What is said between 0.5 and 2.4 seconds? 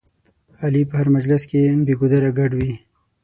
علي په هر مجلس کې بې ګودره